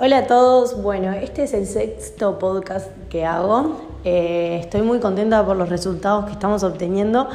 Hola 0.00 0.18
a 0.18 0.26
todos, 0.28 0.80
bueno, 0.80 1.10
este 1.10 1.42
es 1.42 1.52
el 1.54 1.66
sexto 1.66 2.38
podcast 2.38 2.86
que 3.10 3.24
hago. 3.24 3.80
Eh, 4.04 4.60
estoy 4.60 4.82
muy 4.82 5.00
contenta 5.00 5.44
por 5.44 5.56
los 5.56 5.68
resultados 5.70 6.26
que 6.26 6.30
estamos 6.30 6.62
obteniendo 6.62 7.28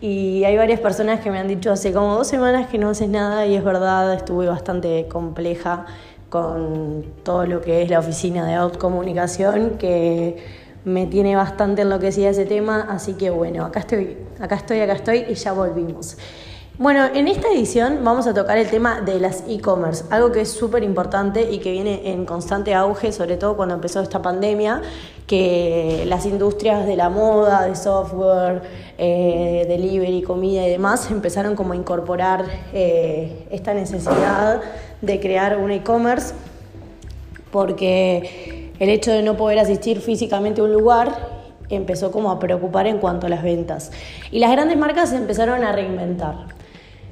y 0.00 0.44
hay 0.44 0.56
varias 0.56 0.78
personas 0.78 1.18
que 1.18 1.32
me 1.32 1.40
han 1.40 1.48
dicho 1.48 1.72
hace 1.72 1.92
como 1.92 2.14
dos 2.14 2.28
semanas 2.28 2.68
que 2.68 2.78
no 2.78 2.90
haces 2.90 3.08
nada 3.08 3.46
y 3.46 3.56
es 3.56 3.64
verdad, 3.64 4.14
estuve 4.14 4.46
bastante 4.46 5.08
compleja 5.08 5.86
con 6.30 7.04
todo 7.24 7.46
lo 7.46 7.62
que 7.62 7.82
es 7.82 7.90
la 7.90 7.98
oficina 7.98 8.46
de 8.46 8.54
Outcomunicación 8.54 9.70
que 9.70 10.36
me 10.84 11.06
tiene 11.06 11.34
bastante 11.34 11.82
enloquecida 11.82 12.30
ese 12.30 12.46
tema, 12.46 12.86
así 12.88 13.14
que 13.14 13.30
bueno, 13.30 13.64
acá 13.64 13.80
estoy, 13.80 14.18
acá 14.38 14.54
estoy, 14.54 14.78
acá 14.78 14.92
estoy 14.92 15.24
y 15.28 15.34
ya 15.34 15.52
volvimos. 15.52 16.16
Bueno, 16.78 17.06
en 17.12 17.26
esta 17.26 17.48
edición 17.48 18.04
vamos 18.04 18.28
a 18.28 18.34
tocar 18.34 18.56
el 18.56 18.70
tema 18.70 19.00
de 19.00 19.18
las 19.18 19.42
e-commerce, 19.48 20.04
algo 20.10 20.30
que 20.30 20.42
es 20.42 20.52
súper 20.52 20.84
importante 20.84 21.50
y 21.50 21.58
que 21.58 21.72
viene 21.72 22.12
en 22.12 22.24
constante 22.24 22.72
auge, 22.72 23.10
sobre 23.10 23.36
todo 23.36 23.56
cuando 23.56 23.74
empezó 23.74 24.00
esta 24.00 24.22
pandemia, 24.22 24.82
que 25.26 26.04
las 26.06 26.24
industrias 26.24 26.86
de 26.86 26.94
la 26.94 27.10
moda, 27.10 27.66
de 27.66 27.74
software, 27.74 28.62
eh, 28.96 29.64
delivery, 29.66 30.22
comida 30.22 30.64
y 30.68 30.70
demás 30.70 31.10
empezaron 31.10 31.56
como 31.56 31.72
a 31.72 31.76
incorporar 31.76 32.44
eh, 32.72 33.48
esta 33.50 33.74
necesidad 33.74 34.60
de 35.02 35.18
crear 35.18 35.58
un 35.58 35.72
e-commerce, 35.72 36.32
porque 37.50 38.70
el 38.78 38.88
hecho 38.88 39.10
de 39.10 39.24
no 39.24 39.36
poder 39.36 39.58
asistir 39.58 40.00
físicamente 40.00 40.60
a 40.60 40.64
un 40.64 40.72
lugar 40.72 41.40
empezó 41.70 42.12
como 42.12 42.30
a 42.30 42.38
preocupar 42.38 42.86
en 42.86 42.98
cuanto 42.98 43.26
a 43.26 43.30
las 43.30 43.42
ventas. 43.42 43.90
Y 44.30 44.38
las 44.38 44.52
grandes 44.52 44.78
marcas 44.78 45.12
empezaron 45.12 45.64
a 45.64 45.72
reinventar. 45.72 46.57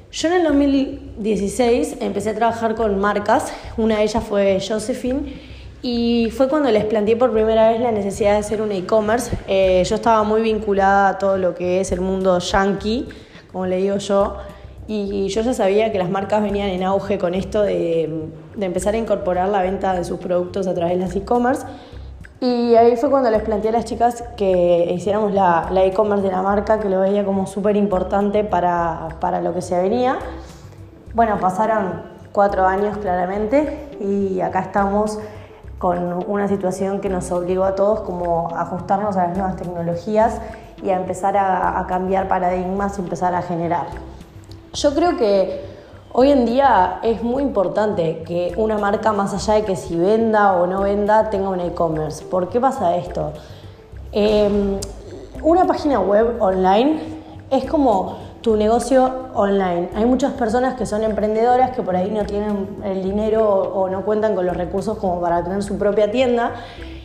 Yo 0.09 0.29
en 0.29 0.35
el 0.35 0.43
2016 0.45 1.97
empecé 1.99 2.29
a 2.29 2.33
trabajar 2.33 2.75
con 2.75 2.97
marcas, 2.97 3.51
una 3.75 3.97
de 3.97 4.03
ellas 4.03 4.23
fue 4.23 4.57
Josephine, 4.65 5.33
y 5.81 6.29
fue 6.31 6.47
cuando 6.47 6.71
les 6.71 6.85
planteé 6.85 7.17
por 7.17 7.33
primera 7.33 7.69
vez 7.69 7.81
la 7.81 7.91
necesidad 7.91 8.31
de 8.31 8.37
hacer 8.37 8.61
un 8.61 8.71
e-commerce. 8.71 9.37
Eh, 9.49 9.83
yo 9.85 9.95
estaba 9.95 10.23
muy 10.23 10.41
vinculada 10.41 11.09
a 11.09 11.17
todo 11.17 11.37
lo 11.37 11.53
que 11.53 11.81
es 11.81 11.91
el 11.91 11.99
mundo 11.99 12.39
yankee, 12.39 13.05
como 13.51 13.65
le 13.65 13.77
digo 13.77 13.97
yo, 13.97 14.37
y 14.87 15.27
yo 15.27 15.41
ya 15.41 15.53
sabía 15.53 15.91
que 15.91 15.97
las 15.97 16.09
marcas 16.09 16.41
venían 16.41 16.69
en 16.69 16.83
auge 16.83 17.17
con 17.17 17.33
esto 17.33 17.63
de, 17.63 18.29
de 18.55 18.65
empezar 18.65 18.93
a 18.93 18.97
incorporar 18.97 19.49
la 19.49 19.61
venta 19.61 19.93
de 19.93 20.05
sus 20.05 20.19
productos 20.19 20.67
a 20.67 20.73
través 20.73 20.97
de 20.97 21.01
las 21.01 21.15
e-commerce. 21.17 21.65
Y 22.39 22.75
ahí 22.75 22.95
fue 22.97 23.09
cuando 23.09 23.31
les 23.31 23.41
planteé 23.41 23.69
a 23.69 23.73
las 23.73 23.85
chicas 23.85 24.23
que 24.35 24.93
hiciéramos 24.93 25.33
la 25.33 25.83
e-commerce 25.83 26.23
de 26.23 26.31
la 26.31 26.43
marca, 26.43 26.79
que 26.79 26.87
lo 26.87 26.99
veía 26.99 27.25
como 27.25 27.47
súper 27.47 27.75
importante 27.75 28.43
para, 28.43 29.09
para 29.19 29.41
lo 29.41 29.53
que 29.53 29.61
se 29.61 29.79
venía. 29.81 30.19
Bueno, 31.15 31.39
pasaron 31.39 32.03
cuatro 32.31 32.67
años 32.67 32.97
claramente 32.99 33.89
y 33.99 34.39
acá 34.41 34.59
estamos 34.59 35.17
con 35.79 36.25
una 36.27 36.47
situación 36.47 37.01
que 37.01 37.09
nos 37.09 37.31
obligó 37.31 37.63
a 37.63 37.73
todos 37.73 38.01
como 38.01 38.49
a 38.55 38.61
ajustarnos 38.61 39.17
a 39.17 39.27
las 39.27 39.37
nuevas 39.37 39.55
tecnologías 39.55 40.39
y 40.83 40.91
a 40.91 40.97
empezar 40.97 41.37
a, 41.37 41.79
a 41.79 41.87
cambiar 41.87 42.27
paradigmas 42.27 42.99
y 42.99 43.01
empezar 43.01 43.33
a 43.33 43.41
generar. 43.41 43.87
Yo 44.73 44.93
creo 44.93 45.17
que 45.17 45.76
Hoy 46.19 46.31
en 46.31 46.47
día 46.47 46.97
es 47.03 47.21
muy 47.21 47.43
importante 47.43 48.23
que 48.25 48.51
una 48.57 48.79
marca, 48.79 49.13
más 49.13 49.35
allá 49.35 49.53
de 49.59 49.65
que 49.65 49.75
si 49.75 49.95
venda 49.95 50.53
o 50.53 50.65
no 50.65 50.81
venda, 50.81 51.29
tenga 51.29 51.49
un 51.49 51.59
e-commerce. 51.59 52.25
¿Por 52.25 52.49
qué 52.49 52.59
pasa 52.59 52.95
esto? 52.95 53.33
Em, 54.11 54.79
una 55.43 55.67
página 55.67 55.99
web 55.99 56.41
online 56.41 57.01
es 57.51 57.65
como 57.65 58.17
tu 58.41 58.55
negocio 58.55 59.27
online. 59.35 59.89
Hay 59.93 60.05
muchas 60.05 60.33
personas 60.33 60.73
que 60.73 60.87
son 60.87 61.03
emprendedoras 61.03 61.75
que 61.75 61.83
por 61.83 61.95
ahí 61.95 62.09
no 62.09 62.25
tienen 62.25 62.67
el 62.83 63.03
dinero 63.03 63.47
o 63.47 63.87
no 63.87 64.01
cuentan 64.01 64.33
con 64.33 64.47
los 64.47 64.57
recursos 64.57 64.97
como 64.97 65.21
para 65.21 65.43
tener 65.43 65.61
su 65.61 65.77
propia 65.77 66.09
tienda 66.09 66.55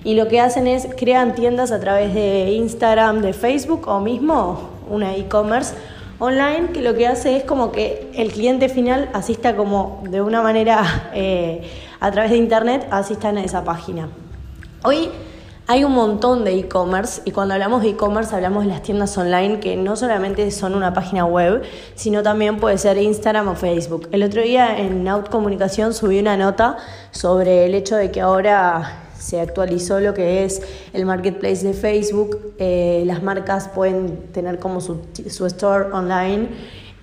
y 0.05 0.15
lo 0.15 0.27
que 0.27 0.41
hacen 0.41 0.67
es 0.67 0.89
crean 0.97 1.35
tiendas 1.35 1.71
a 1.71 1.81
través 1.81 2.15
de 2.15 2.53
Instagram, 2.53 3.21
de 3.21 3.35
Facebook 3.35 3.87
o 3.89 4.01
mismo 4.01 4.57
una 4.89 5.15
e-commerce 5.15 5.75
online 6.23 6.71
que 6.73 6.83
lo 6.83 6.95
que 6.95 7.09
hace 7.09 7.37
es 7.37 7.43
como 7.43 7.73
que 7.73 8.09
el 8.15 8.31
cliente 8.31 8.69
final 8.69 9.11
asista 9.13 9.57
como 9.57 10.05
de 10.09 10.23
una 10.23 10.41
manera 10.41 11.11
eh, 11.15 11.69
a 11.99 12.11
través 12.13 12.31
de 12.31 12.37
internet, 12.37 12.87
asistan 12.91 13.39
a 13.39 13.45
esa 13.45 13.65
página. 13.65 14.09
Hoy 14.85 15.11
hay 15.67 15.83
un 15.83 15.93
montón 15.93 16.45
de 16.45 16.57
e-commerce 16.59 17.23
y 17.25 17.33
cuando 17.33 17.55
hablamos 17.55 17.83
de 17.83 17.91
e-commerce 17.91 18.35
hablamos 18.35 18.65
de 18.65 18.71
las 18.71 18.83
tiendas 18.83 19.19
online 19.19 19.59
que 19.59 19.77
no 19.77 19.97
solamente 19.97 20.49
son 20.53 20.77
una 20.77 20.95
página 20.95 21.25
web, 21.25 21.63
sino 21.97 22.23
también 22.23 22.59
puede 22.59 22.79
ser 22.79 22.99
Instagram 22.99 23.49
o 23.49 23.55
Facebook. 23.57 24.09
El 24.13 24.23
otro 24.23 24.43
día 24.43 24.79
en 24.79 25.07
Out 25.09 25.29
Comunicación 25.29 25.93
subí 25.93 26.21
una 26.21 26.37
nota 26.37 26.77
sobre 27.11 27.67
el 27.67 27.75
hecho 27.75 27.97
de 27.97 28.13
que 28.13 28.21
ahora 28.21 29.12
se 29.23 29.41
actualizó 29.41 30.01
lo 30.01 30.15
que 30.15 30.45
es 30.45 30.63
el 30.93 31.07
marketplace 31.07 31.65
de 31.65 31.75
Facebook. 31.75 32.55
Eh, 32.59 33.05
las 33.07 33.23
marcas 33.23 33.69
pueden 33.69 34.17
tener 34.33 34.59
como 34.59 34.81
su, 34.81 35.01
store 35.47 35.93
online 35.93 36.49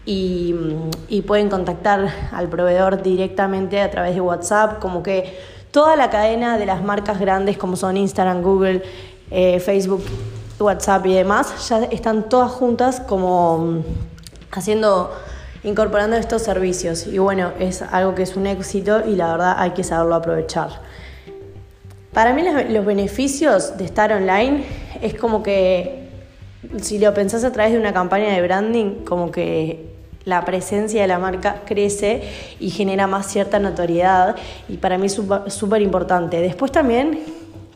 y, 0.06 0.54
pueden 1.26 1.50
contactar 1.50 2.10
al 2.34 2.50
proveedor 2.50 3.02
directamente 3.02 3.80
a 3.82 3.90
través 3.90 4.16
de 4.16 4.22
WhatsApp, 4.22 4.80
como 4.80 5.02
que 5.02 5.40
toda 5.72 5.96
la 5.96 6.10
cadena 6.10 6.58
de 6.58 6.66
las 6.66 6.84
marcas 6.84 7.20
grandes 7.20 7.58
como 7.58 7.78
son 7.78 7.96
Instagram, 7.96 8.42
Google, 8.42 8.84
eh, 9.32 9.60
Facebook, 9.60 10.04
WhatsApp 10.60 11.06
y 11.06 11.14
demás, 11.14 11.70
ya 11.70 11.86
están 11.86 12.28
todas 12.28 12.52
juntas 12.52 13.00
como 13.00 13.82
haciendo 14.52 15.12
incorporando 15.64 16.18
estos 16.18 16.42
servicios 16.42 17.08
y 17.08 17.18
bueno, 17.18 17.54
es 17.60 17.82
algo 17.82 18.14
que 18.14 18.24
es 18.24 18.36
un 18.36 18.46
éxito 18.46 19.06
y 19.08 19.16
la 19.16 19.32
verdad 19.32 19.56
hay 19.58 19.72
que 19.72 19.86
saberlo 19.86 20.16
aprovechar. 20.16 20.90
Para 22.20 22.34
mí 22.34 22.44
los 22.68 22.86
beneficios 22.86 23.78
de 23.78 23.86
estar 23.86 24.12
online 24.12 24.66
es 25.02 25.14
como 25.14 25.42
que, 25.42 26.10
si 26.82 27.00
lo 27.00 27.14
pensás 27.14 27.46
a 27.46 27.54
través 27.54 27.72
de 27.72 27.80
una 27.80 27.94
campaña 27.94 28.34
de 28.34 28.42
branding, 28.42 29.06
como 29.06 29.32
que 29.32 29.94
la 30.26 30.44
presencia 30.44 31.02
de 31.02 31.08
la 31.08 31.18
marca 31.18 31.62
crece 31.66 32.24
y 32.60 32.72
genera 32.72 33.08
más 33.08 33.26
cierta 33.28 33.58
notoriedad 33.60 34.36
y 34.68 34.76
para 34.76 34.98
mí 34.98 35.06
es 35.06 35.18
súper 35.48 35.82
importante. 35.82 36.42
Después 36.42 36.74
también 36.74 37.20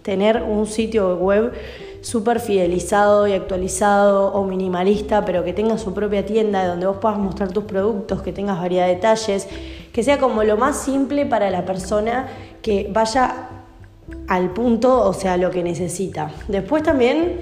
tener 0.02 0.44
un 0.44 0.68
sitio 0.68 1.16
web 1.16 1.54
súper 2.02 2.42
fidelizado 2.42 3.30
y 3.30 3.32
actualizado 3.32 4.34
o 4.34 4.44
minimalista, 4.44 5.24
pero 5.24 5.46
que 5.46 5.54
tenga 5.54 5.78
su 5.78 5.94
propia 5.94 6.26
tienda 6.26 6.68
donde 6.68 6.86
vos 6.86 6.98
puedas 6.98 7.18
mostrar 7.18 7.54
tus 7.54 7.64
productos, 7.64 8.22
que 8.22 8.34
tengas 8.34 8.60
variedad 8.60 8.88
de 8.88 8.96
detalles, 8.96 9.48
que 9.94 10.04
sea 10.04 10.18
como 10.18 10.44
lo 10.44 10.58
más 10.58 10.84
simple 10.84 11.26
para 11.26 11.50
la 11.50 11.64
persona 11.64 12.28
que 12.62 12.90
vaya 12.92 13.48
al 14.28 14.52
punto, 14.52 15.02
o 15.02 15.14
sea, 15.14 15.38
lo 15.38 15.52
que 15.52 15.64
necesita. 15.64 16.32
Después 16.48 16.84
también 16.84 17.42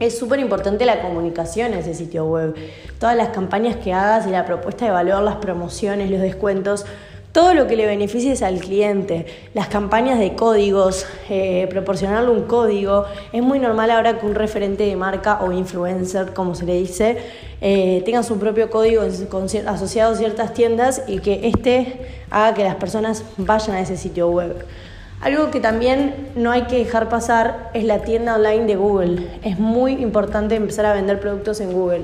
es 0.00 0.18
súper 0.18 0.40
importante 0.40 0.84
la 0.84 1.00
comunicación 1.00 1.72
en 1.72 1.78
ese 1.78 1.94
sitio 1.94 2.26
web. 2.26 2.54
Todas 2.98 3.16
las 3.16 3.28
campañas 3.28 3.76
que 3.76 3.92
hagas 3.92 4.26
y 4.26 4.30
la 4.30 4.44
propuesta 4.44 4.84
de 4.84 4.90
valor, 4.90 5.22
las 5.22 5.36
promociones, 5.36 6.10
los 6.10 6.20
descuentos, 6.20 6.84
todo 7.34 7.52
lo 7.52 7.66
que 7.66 7.74
le 7.74 7.84
beneficies 7.86 8.42
al 8.42 8.60
cliente, 8.60 9.26
las 9.54 9.66
campañas 9.66 10.20
de 10.20 10.36
códigos, 10.36 11.04
eh, 11.28 11.66
proporcionarle 11.68 12.30
un 12.30 12.42
código. 12.44 13.06
Es 13.32 13.42
muy 13.42 13.58
normal 13.58 13.90
ahora 13.90 14.20
que 14.20 14.26
un 14.26 14.36
referente 14.36 14.84
de 14.84 14.94
marca 14.94 15.40
o 15.42 15.50
influencer, 15.50 16.32
como 16.32 16.54
se 16.54 16.64
le 16.64 16.76
dice, 16.76 17.18
eh, 17.60 18.02
tenga 18.04 18.22
su 18.22 18.38
propio 18.38 18.70
código 18.70 19.02
asociado 19.66 20.12
a 20.12 20.16
ciertas 20.16 20.54
tiendas 20.54 21.02
y 21.08 21.18
que 21.18 21.48
éste 21.48 22.06
haga 22.30 22.54
que 22.54 22.62
las 22.62 22.76
personas 22.76 23.24
vayan 23.36 23.76
a 23.76 23.80
ese 23.80 23.96
sitio 23.96 24.28
web. 24.28 24.64
Algo 25.24 25.50
que 25.50 25.58
también 25.58 26.32
no 26.36 26.50
hay 26.50 26.64
que 26.64 26.76
dejar 26.76 27.08
pasar 27.08 27.70
es 27.72 27.84
la 27.84 28.00
tienda 28.00 28.34
online 28.34 28.66
de 28.66 28.76
Google. 28.76 29.26
Es 29.42 29.58
muy 29.58 29.92
importante 29.92 30.54
empezar 30.54 30.84
a 30.84 30.92
vender 30.92 31.18
productos 31.18 31.62
en 31.62 31.72
Google. 31.72 32.02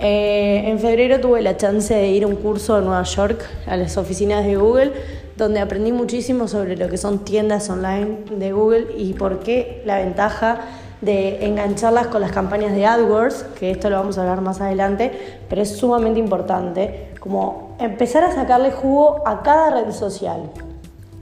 Eh, 0.00 0.64
en 0.66 0.80
febrero 0.80 1.20
tuve 1.20 1.42
la 1.42 1.56
chance 1.56 1.94
de 1.94 2.08
ir 2.08 2.24
a 2.24 2.26
un 2.26 2.34
curso 2.34 2.76
en 2.76 2.86
Nueva 2.86 3.04
York, 3.04 3.40
a 3.68 3.76
las 3.76 3.96
oficinas 3.96 4.44
de 4.44 4.56
Google, 4.56 4.90
donde 5.36 5.60
aprendí 5.60 5.92
muchísimo 5.92 6.48
sobre 6.48 6.76
lo 6.76 6.88
que 6.88 6.96
son 6.96 7.20
tiendas 7.20 7.70
online 7.70 8.24
de 8.32 8.50
Google 8.50 8.88
y 8.98 9.12
por 9.12 9.38
qué 9.38 9.82
la 9.86 9.98
ventaja 9.98 10.62
de 11.00 11.46
engancharlas 11.46 12.08
con 12.08 12.20
las 12.20 12.32
campañas 12.32 12.74
de 12.74 12.84
AdWords, 12.84 13.44
que 13.60 13.70
esto 13.70 13.90
lo 13.90 13.96
vamos 13.98 14.18
a 14.18 14.22
hablar 14.22 14.40
más 14.40 14.60
adelante, 14.60 15.12
pero 15.48 15.62
es 15.62 15.76
sumamente 15.76 16.18
importante, 16.18 17.10
como 17.20 17.76
empezar 17.78 18.24
a 18.24 18.34
sacarle 18.34 18.72
jugo 18.72 19.22
a 19.24 19.44
cada 19.44 19.70
red 19.70 19.92
social. 19.92 20.50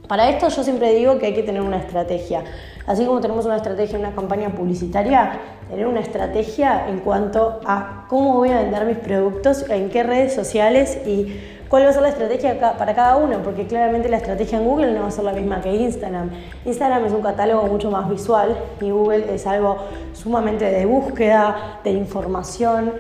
Para 0.09 0.29
esto 0.29 0.49
yo 0.49 0.63
siempre 0.63 0.93
digo 0.93 1.19
que 1.19 1.27
hay 1.27 1.35
que 1.35 1.43
tener 1.43 1.63
una 1.63 1.79
estrategia. 1.79 2.45
Así 2.87 3.07
como 3.07 3.21
tenemos 3.21 3.47
una 3.47 3.57
estrategia 3.57 3.95
en 3.97 4.05
una 4.05 4.15
campaña 4.15 4.51
publicitaria, 4.51 5.41
tener 5.71 5.87
una 5.87 6.01
estrategia 6.01 6.87
en 6.89 6.99
cuanto 6.99 7.61
a 7.65 8.05
cómo 8.09 8.35
voy 8.35 8.51
a 8.51 8.61
vender 8.61 8.85
mis 8.85 8.99
productos, 8.99 9.65
en 9.71 9.89
qué 9.89 10.03
redes 10.03 10.35
sociales 10.35 10.99
y 11.07 11.41
cuál 11.71 11.87
va 11.87 11.89
a 11.89 11.93
ser 11.95 12.03
la 12.03 12.11
estrategia 12.11 12.61
para 12.77 12.95
cada 12.95 13.17
uno, 13.17 13.39
porque 13.43 13.67
claramente 13.67 14.11
la 14.11 14.19
estrategia 14.19 14.59
en 14.59 14.67
Google 14.67 14.93
no 14.93 15.01
va 15.01 15.09
a 15.09 15.11
ser 15.11 15.25
la 15.25 15.33
misma 15.33 15.63
que 15.63 15.75
Instagram. 15.75 16.31
Instagram 16.67 17.07
es 17.07 17.13
un 17.13 17.23
catálogo 17.23 17.67
mucho 17.67 17.91
más 17.91 18.07
visual 18.11 18.59
y 18.83 18.91
Google 18.91 19.35
es 19.35 19.47
algo 19.47 19.79
sumamente 20.13 20.67
de 20.67 20.85
búsqueda, 20.85 21.81
de 21.83 21.93
información. 21.93 22.93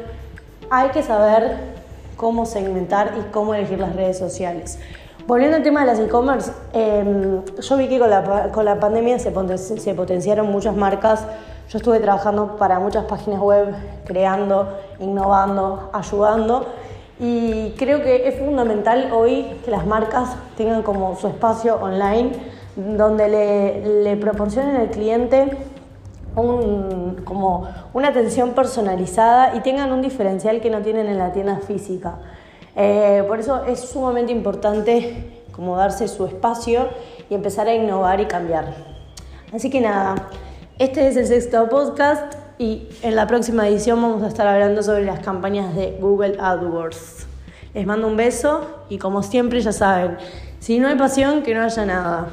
Hay 0.70 0.88
que 0.88 1.02
saber 1.02 1.58
cómo 2.16 2.46
segmentar 2.46 3.12
y 3.18 3.30
cómo 3.30 3.54
elegir 3.54 3.78
las 3.78 3.94
redes 3.94 4.16
sociales. 4.16 4.78
Volviendo 5.26 5.56
al 5.56 5.62
tema 5.62 5.80
de 5.80 5.86
las 5.86 5.98
e-commerce, 6.00 6.52
em, 6.74 7.42
yo 7.44 7.76
vi 7.78 7.88
que 7.88 7.98
con 7.98 8.10
la, 8.10 8.50
con 8.52 8.64
la 8.66 8.78
pandemia 8.78 9.18
se, 9.18 9.32
se 9.78 9.94
potenciaron 9.94 10.50
muchas 10.50 10.76
marcas. 10.76 11.26
Yo 11.70 11.78
estuve 11.78 11.98
trabajando 11.98 12.56
para 12.58 12.78
muchas 12.78 13.06
páginas 13.06 13.40
web, 13.40 13.74
creando, 14.04 14.68
innovando, 15.00 15.88
ayudando. 15.94 16.66
Y 17.18 17.70
creo 17.78 18.02
que 18.02 18.28
es 18.28 18.38
fundamental 18.38 19.12
hoy 19.14 19.46
que 19.64 19.70
las 19.70 19.86
marcas 19.86 20.36
tengan 20.58 20.82
como 20.82 21.16
su 21.16 21.28
espacio 21.28 21.76
online 21.76 22.32
donde 22.76 23.28
le, 23.28 24.02
le 24.02 24.16
proporcionen 24.16 24.76
al 24.76 24.90
cliente 24.90 25.56
un, 26.36 27.22
como 27.24 27.68
una 27.94 28.08
atención 28.08 28.50
personalizada 28.50 29.56
y 29.56 29.60
tengan 29.60 29.92
un 29.92 30.02
diferencial 30.02 30.60
que 30.60 30.68
no 30.68 30.82
tienen 30.82 31.06
en 31.06 31.16
la 31.16 31.32
tienda 31.32 31.60
física. 31.60 32.16
Eh, 32.76 33.24
por 33.28 33.40
eso 33.40 33.64
es 33.64 33.80
sumamente 33.80 34.32
importante 34.32 35.42
como 35.52 35.76
darse 35.76 36.08
su 36.08 36.26
espacio 36.26 36.88
y 37.30 37.34
empezar 37.34 37.68
a 37.68 37.74
innovar 37.74 38.20
y 38.20 38.26
cambiar. 38.26 38.74
Así 39.52 39.70
que 39.70 39.80
nada, 39.80 40.28
este 40.78 41.06
es 41.06 41.16
el 41.16 41.26
sexto 41.26 41.68
podcast 41.68 42.34
y 42.58 42.88
en 43.02 43.14
la 43.14 43.26
próxima 43.26 43.68
edición 43.68 44.02
vamos 44.02 44.22
a 44.22 44.28
estar 44.28 44.46
hablando 44.46 44.82
sobre 44.82 45.04
las 45.04 45.20
campañas 45.20 45.74
de 45.76 45.96
Google 46.00 46.36
AdWords. 46.40 47.26
Les 47.74 47.86
mando 47.86 48.08
un 48.08 48.16
beso 48.16 48.66
y 48.88 48.98
como 48.98 49.22
siempre 49.22 49.60
ya 49.60 49.72
saben, 49.72 50.16
si 50.58 50.78
no 50.78 50.88
hay 50.88 50.96
pasión, 50.96 51.42
que 51.42 51.54
no 51.54 51.62
haya 51.62 51.84
nada. 51.84 52.28